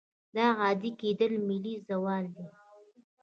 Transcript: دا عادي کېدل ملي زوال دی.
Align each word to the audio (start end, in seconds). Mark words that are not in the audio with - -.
دا 0.35 0.45
عادي 0.61 0.91
کېدل 1.01 1.31
ملي 1.47 1.73
زوال 1.87 2.25
دی. 2.35 2.45